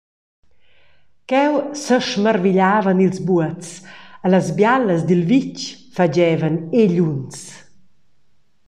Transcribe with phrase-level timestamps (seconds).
[1.29, 1.53] Cheu
[1.85, 3.69] sesmarvigliavan ils buobs
[4.25, 5.57] e las bialas dil vitg
[5.95, 7.37] fagevan egliuns.